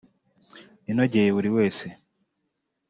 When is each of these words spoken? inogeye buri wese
inogeye 0.91 1.29
buri 1.35 1.47
wese 1.57 1.85